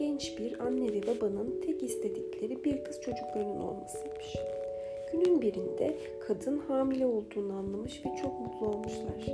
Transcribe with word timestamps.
genç 0.00 0.38
bir 0.38 0.60
anne 0.60 0.92
ve 0.92 1.02
babanın 1.06 1.60
tek 1.66 1.82
istedikleri 1.82 2.64
bir 2.64 2.84
kız 2.84 3.00
çocuklarının 3.00 3.60
olmasıymış. 3.60 4.36
Günün 5.12 5.42
birinde 5.42 5.96
kadın 6.26 6.58
hamile 6.58 7.06
olduğunu 7.06 7.52
anlamış 7.52 8.02
ve 8.06 8.16
çok 8.22 8.40
mutlu 8.40 8.66
olmuşlar. 8.66 9.24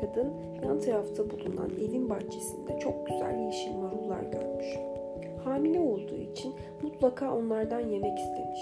Kadın 0.00 0.32
yan 0.64 0.80
tarafta 0.80 1.30
bulunan 1.30 1.70
evin 1.70 2.10
bahçesinde 2.10 2.78
çok 2.78 3.06
güzel 3.06 3.38
yeşil 3.46 3.74
marullar 3.74 4.22
görmüş. 4.22 4.66
Hamile 5.44 5.80
olduğu 5.80 6.16
için 6.16 6.54
mutlaka 6.82 7.36
onlardan 7.36 7.80
yemek 7.80 8.18
istemiş. 8.18 8.60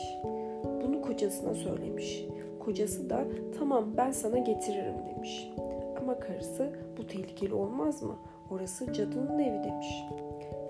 Bunu 0.64 1.03
kocasına 1.03 1.55
söylemiş. 1.55 2.25
Kocası 2.59 3.11
da 3.11 3.25
tamam 3.59 3.84
ben 3.97 4.12
sana 4.12 4.39
getiririm 4.39 4.95
demiş. 5.14 5.51
Ama 6.01 6.20
karısı 6.20 6.73
bu 6.98 7.06
tehlikeli 7.06 7.55
olmaz 7.55 8.03
mı? 8.03 8.17
Orası 8.51 8.93
cadının 8.93 9.39
evi 9.39 9.65
demiş. 9.65 10.05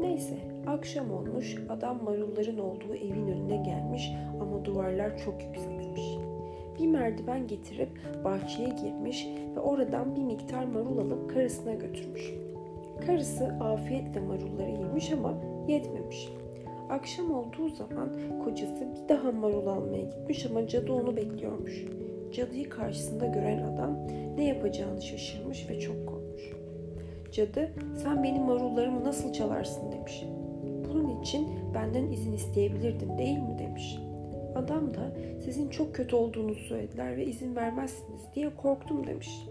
Neyse 0.00 0.34
akşam 0.66 1.10
olmuş 1.10 1.56
adam 1.68 2.04
marulların 2.04 2.58
olduğu 2.58 2.94
evin 2.94 3.28
önüne 3.28 3.56
gelmiş 3.56 4.12
ama 4.40 4.64
duvarlar 4.64 5.18
çok 5.24 5.42
yüksekmiş. 5.42 6.02
Bir 6.78 6.86
merdiven 6.86 7.46
getirip 7.46 7.88
bahçeye 8.24 8.68
girmiş 8.68 9.28
ve 9.56 9.60
oradan 9.60 10.16
bir 10.16 10.22
miktar 10.22 10.64
marul 10.64 10.98
alıp 10.98 11.30
karısına 11.30 11.74
götürmüş. 11.74 12.34
Karısı 13.06 13.44
afiyetle 13.44 14.20
marulları 14.20 14.70
yemiş 14.70 15.12
ama 15.12 15.34
yetmemiş. 15.68 16.28
Akşam 16.90 17.30
olduğu 17.30 17.68
zaman 17.68 18.10
kocası 18.44 18.88
bir 18.94 19.08
daha 19.08 19.32
marul 19.32 19.66
almaya 19.66 20.02
gitmiş 20.02 20.46
ama 20.46 20.66
cadı 20.66 20.92
onu 20.92 21.16
bekliyormuş. 21.16 21.84
Cadıyı 22.32 22.68
karşısında 22.68 23.26
gören 23.26 23.62
adam 23.62 23.98
ne 24.36 24.44
yapacağını 24.44 25.02
şaşırmış 25.02 25.70
ve 25.70 25.80
çok. 25.80 26.09
Cadı 27.32 27.72
sen 28.02 28.22
benim 28.22 28.42
marullarımı 28.42 29.04
nasıl 29.04 29.32
çalarsın 29.32 29.92
demiş. 29.92 30.24
Bunun 30.88 31.20
için 31.20 31.48
benden 31.74 32.12
izin 32.12 32.32
isteyebilirdin 32.32 33.18
değil 33.18 33.38
mi 33.38 33.58
demiş. 33.58 33.98
Adam 34.54 34.94
da 34.94 35.12
sizin 35.44 35.68
çok 35.70 35.94
kötü 35.94 36.16
olduğunuzu 36.16 36.60
söylediler 36.60 37.16
ve 37.16 37.24
izin 37.26 37.56
vermezsiniz 37.56 38.20
diye 38.34 38.56
korktum 38.56 39.06
demiş. 39.06 39.46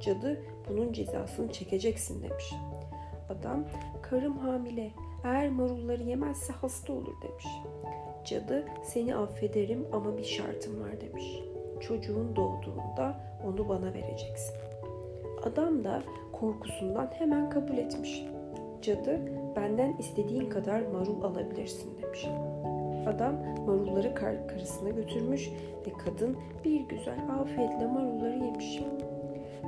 Cadı 0.00 0.42
bunun 0.68 0.92
cezasını 0.92 1.52
çekeceksin 1.52 2.22
demiş. 2.22 2.54
Adam 3.28 3.64
karım 4.02 4.38
hamile 4.38 4.90
eğer 5.24 5.50
marulları 5.50 6.02
yemezse 6.02 6.52
hasta 6.52 6.92
olur 6.92 7.14
demiş. 7.22 7.46
Cadı 8.24 8.64
seni 8.84 9.16
affederim 9.16 9.86
ama 9.92 10.18
bir 10.18 10.24
şartım 10.24 10.80
var 10.80 11.00
demiş. 11.00 11.24
Çocuğun 11.80 12.36
doğduğunda 12.36 13.20
onu 13.46 13.68
bana 13.68 13.94
vereceksin. 13.94 14.54
Adam 15.42 15.84
da 15.84 16.02
korkusundan 16.40 17.10
hemen 17.18 17.50
kabul 17.50 17.78
etmiş. 17.78 18.24
Cadı 18.82 19.20
benden 19.56 19.96
istediğin 19.98 20.48
kadar 20.48 20.80
marul 20.80 21.22
alabilirsin 21.22 22.02
demiş. 22.02 22.26
Adam 23.06 23.34
marulları 23.66 24.14
kar 24.14 24.48
karısına 24.48 24.90
götürmüş 24.90 25.50
ve 25.86 25.92
kadın 26.04 26.36
bir 26.64 26.80
güzel 26.80 27.18
afiyetle 27.40 27.86
marulları 27.86 28.44
yemiş. 28.44 28.80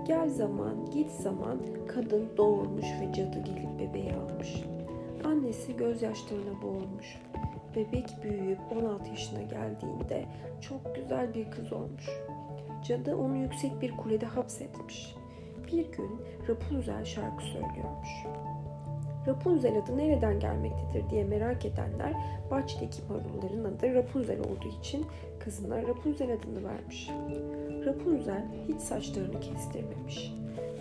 Gel 0.06 0.28
zaman 0.28 0.90
git 0.90 1.10
zaman 1.10 1.58
kadın 1.88 2.28
doğurmuş 2.36 2.86
ve 3.00 3.12
cadı 3.12 3.38
gelip 3.44 3.78
bebeği 3.78 4.12
almış. 4.12 4.64
Annesi 5.24 5.76
gözyaşlarına 5.76 6.62
boğulmuş. 6.62 7.18
Bebek 7.76 8.06
büyüyüp 8.22 8.58
16 8.82 9.08
yaşına 9.08 9.42
geldiğinde 9.42 10.24
çok 10.60 10.94
güzel 10.94 11.34
bir 11.34 11.50
kız 11.50 11.72
olmuş. 11.72 12.08
Cadı 12.84 13.16
onu 13.16 13.36
yüksek 13.36 13.80
bir 13.80 13.96
kulede 13.96 14.26
hapsetmiş. 14.26 15.14
Bir 15.72 15.92
gün 15.92 16.10
Rapunzel 16.48 17.04
şarkı 17.04 17.44
söylüyormuş. 17.44 18.08
Rapunzel 19.26 19.78
adı 19.78 19.96
nereden 19.96 20.40
gelmektedir 20.40 21.10
diye 21.10 21.24
merak 21.24 21.64
edenler 21.64 22.12
bahçedeki 22.50 23.02
marulların 23.08 23.64
adı 23.64 23.94
Rapunzel 23.94 24.40
olduğu 24.40 24.68
için 24.80 25.06
kızına 25.40 25.82
Rapunzel 25.82 26.32
adını 26.32 26.68
vermiş. 26.68 27.10
Rapunzel 27.86 28.44
hiç 28.68 28.80
saçlarını 28.80 29.40
kestirmemiş. 29.40 30.32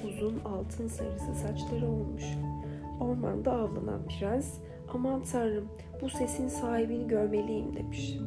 Uzun 0.07 0.39
altın 0.39 0.87
sarısı 0.87 1.35
saçları 1.35 1.87
olmuş. 1.87 2.23
Ormanda 2.99 3.51
avlanan 3.51 4.01
prens 4.19 4.53
aman 4.93 5.23
tanrım 5.23 5.67
bu 6.01 6.09
sesin 6.09 6.47
sahibini 6.47 7.07
görmeliyim 7.07 7.75
demiş. 7.75 8.17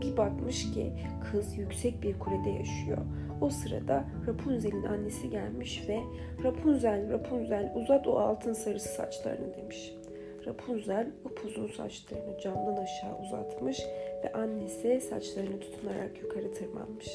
Bir 0.00 0.16
bakmış 0.16 0.70
ki 0.70 0.92
kız 1.32 1.58
yüksek 1.58 2.02
bir 2.02 2.18
kulede 2.18 2.50
yaşıyor. 2.50 2.98
O 3.40 3.50
sırada 3.50 4.04
Rapunzel'in 4.26 4.82
annesi 4.82 5.30
gelmiş 5.30 5.88
ve 5.88 6.00
Rapunzel, 6.44 7.12
Rapunzel 7.12 7.72
uzat 7.76 8.06
o 8.06 8.18
altın 8.18 8.52
sarısı 8.52 8.88
saçlarını 8.88 9.56
demiş. 9.56 9.94
Rapunzel 10.46 11.06
upuzun 11.24 11.66
saçlarını 11.66 12.40
camdan 12.40 12.76
aşağı 12.76 13.18
uzatmış 13.22 13.78
ve 14.24 14.32
annesi 14.32 15.00
saçlarını 15.00 15.60
tutunarak 15.60 16.22
yukarı 16.22 16.52
tırmanmış. 16.54 17.08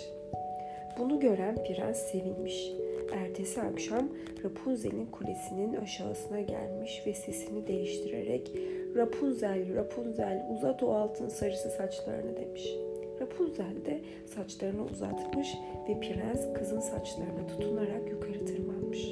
Bunu 0.99 1.19
gören 1.19 1.55
prens 1.55 1.97
sevinmiş. 1.97 2.71
Ertesi 3.13 3.61
akşam 3.61 4.09
Rapunzel'in 4.43 5.05
kulesinin 5.05 5.75
aşağısına 5.75 6.41
gelmiş 6.41 7.03
ve 7.07 7.13
sesini 7.13 7.67
değiştirerek 7.67 8.51
Rapunzel, 8.95 9.75
Rapunzel 9.75 10.47
uzat 10.51 10.83
o 10.83 10.93
altın 10.93 11.29
sarısı 11.29 11.69
saçlarını 11.69 12.37
demiş. 12.37 12.92
Rapunzel 13.33 13.85
de 13.85 14.01
saçlarını 14.25 14.83
uzatmış 14.83 15.57
ve 15.89 15.99
prens 15.99 16.53
kızın 16.53 16.79
saçlarına 16.79 17.47
tutunarak 17.47 18.09
yukarı 18.09 18.45
tırmanmış. 18.45 19.07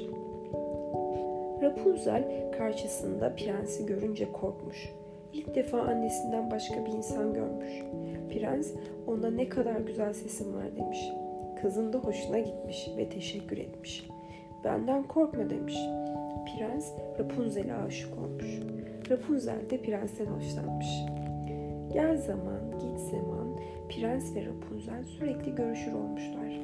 Rapunzel 1.62 2.52
karşısında 2.58 3.34
prensi 3.34 3.86
görünce 3.86 4.32
korkmuş. 4.32 4.92
İlk 5.32 5.54
defa 5.54 5.80
annesinden 5.80 6.50
başka 6.50 6.86
bir 6.86 6.90
insan 6.90 7.34
görmüş. 7.34 7.72
Prens 8.32 8.72
ona 9.06 9.30
ne 9.30 9.48
kadar 9.48 9.80
güzel 9.80 10.12
sesin 10.12 10.54
var 10.54 10.76
demiş. 10.76 11.00
Kızın 11.62 11.92
da 11.92 11.98
hoşuna 11.98 12.38
gitmiş 12.38 12.90
ve 12.96 13.08
teşekkür 13.08 13.58
etmiş. 13.58 14.08
Benden 14.64 15.02
korkma 15.02 15.50
demiş. 15.50 15.76
Prens 16.46 16.92
Rapunzel'e 17.18 17.74
aşık 17.74 18.18
olmuş. 18.18 18.60
Rapunzel 19.10 19.70
de 19.70 19.82
prensten 19.82 20.26
hoşlanmış. 20.26 20.88
Gel 21.92 22.16
zaman, 22.16 22.60
git 22.80 23.00
zaman, 23.10 23.41
prens 23.88 24.34
ve 24.34 24.46
Rapunzel 24.46 25.04
sürekli 25.04 25.54
görüşür 25.54 25.92
olmuşlar. 25.92 26.60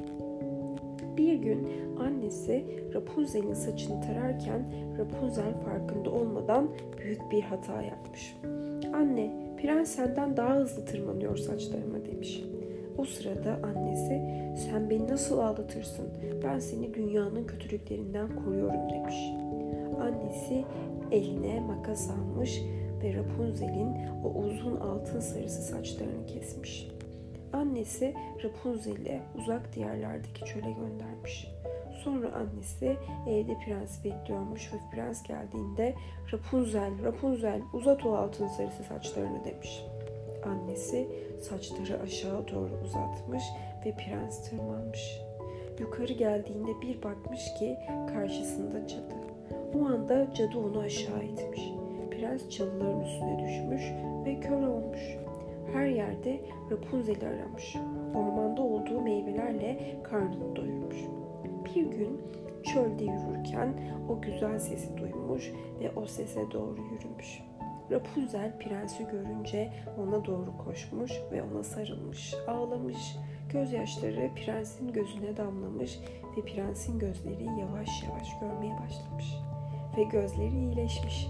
Bir 1.17 1.33
gün 1.33 1.67
annesi 1.99 2.65
Rapunzel'in 2.93 3.53
saçını 3.53 4.01
tararken 4.01 4.73
Rapunzel 4.97 5.53
farkında 5.65 6.11
olmadan 6.11 6.69
büyük 6.97 7.31
bir 7.31 7.41
hata 7.41 7.81
yapmış. 7.81 8.35
Anne, 8.93 9.55
prens 9.61 9.89
senden 9.89 10.37
daha 10.37 10.55
hızlı 10.55 10.85
tırmanıyor 10.85 11.37
saçlarıma 11.37 12.05
demiş. 12.05 12.43
O 12.97 13.05
sırada 13.05 13.59
annesi 13.63 14.21
sen 14.55 14.89
beni 14.89 15.07
nasıl 15.07 15.39
aldatırsın? 15.39 16.05
Ben 16.43 16.59
seni 16.59 16.93
dünyanın 16.93 17.43
kötülüklerinden 17.43 18.27
koruyorum 18.45 18.89
demiş. 18.89 19.15
Annesi 20.01 20.65
eline 21.11 21.59
makas 21.59 22.09
almış 22.09 22.61
ve 23.03 23.13
Rapunzel'in 23.13 23.95
o 24.23 24.29
uzun 24.29 24.75
altın 24.75 25.19
sarısı 25.19 25.61
saçlarını 25.61 26.25
kesmiş. 26.25 26.98
Annesi 27.53 28.13
Rapunzel'i 28.43 29.21
uzak 29.37 29.75
diyarlardaki 29.75 30.45
çöle 30.45 30.71
göndermiş. 30.71 31.47
Sonra 32.03 32.31
annesi 32.33 32.97
evde 33.27 33.57
prens 33.65 34.03
bekliyormuş 34.03 34.73
ve 34.73 34.77
prens 34.91 35.23
geldiğinde 35.23 35.95
Rapunzel, 36.33 37.03
Rapunzel 37.03 37.61
uzat 37.73 38.05
o 38.05 38.15
altın 38.15 38.47
sarısı 38.47 38.83
saçlarını 38.83 39.45
demiş. 39.45 39.83
Annesi 40.45 41.09
saçları 41.41 42.01
aşağı 42.01 42.47
doğru 42.47 42.79
uzatmış 42.83 43.43
ve 43.85 43.95
prens 43.95 44.49
tırmanmış. 44.49 45.19
Yukarı 45.79 46.13
geldiğinde 46.13 46.81
bir 46.81 47.03
bakmış 47.03 47.53
ki 47.59 47.77
karşısında 48.13 48.87
cadı. 48.87 49.15
O 49.75 49.85
anda 49.85 50.33
cadı 50.33 50.57
onu 50.57 50.79
aşağı 50.79 51.23
itmiş. 51.23 51.61
Prens 52.11 52.49
çalıların 52.49 53.01
üstüne 53.01 53.39
düşmüş 53.39 53.83
ve 54.25 54.39
kör 54.39 54.67
olmuş. 54.67 55.28
Her 55.73 55.85
yerde 55.85 56.41
Rapunzel'i 56.71 57.27
aramış. 57.27 57.75
Ormanda 58.15 58.61
olduğu 58.61 59.01
meyvelerle 59.01 60.01
karnını 60.03 60.55
doyurmuş. 60.55 60.97
Bir 61.65 61.85
gün 61.85 62.21
çölde 62.63 63.03
yürürken 63.03 63.73
o 64.09 64.21
güzel 64.21 64.59
sesi 64.59 64.97
duymuş 64.97 65.51
ve 65.79 65.91
o 65.95 66.05
sese 66.05 66.51
doğru 66.51 66.77
yürümüş. 66.93 67.41
Rapunzel 67.91 68.59
prensi 68.59 69.07
görünce 69.11 69.73
ona 69.97 70.25
doğru 70.25 70.57
koşmuş 70.65 71.11
ve 71.31 71.43
ona 71.43 71.63
sarılmış, 71.63 72.33
ağlamış. 72.47 73.15
Gözyaşları 73.53 74.29
prensin 74.35 74.93
gözüne 74.93 75.37
damlamış 75.37 75.99
ve 76.37 76.41
prensin 76.41 76.99
gözleri 76.99 77.43
yavaş 77.43 78.03
yavaş 78.03 78.39
görmeye 78.39 78.73
başlamış. 78.73 79.35
Ve 79.97 80.03
gözleri 80.03 80.55
iyileşmiş. 80.55 81.27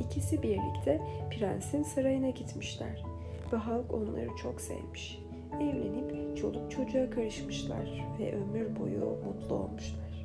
İkisi 0.00 0.42
birlikte 0.42 1.00
prensin 1.30 1.82
sarayına 1.82 2.30
gitmişler 2.30 3.07
ve 3.52 3.56
halk 3.56 3.94
onları 3.94 4.28
çok 4.42 4.60
sevmiş. 4.60 5.22
Evlenip 5.54 6.36
çoluk 6.36 6.70
çocuğa 6.70 7.10
karışmışlar 7.10 8.04
ve 8.18 8.36
ömür 8.36 8.76
boyu 8.80 9.18
mutlu 9.24 9.54
olmuşlar. 9.54 10.22